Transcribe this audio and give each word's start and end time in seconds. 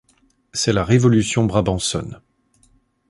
C’est 0.51 0.73
la 0.73 0.83
révolution 0.83 1.45
brabançonne. 1.45 2.21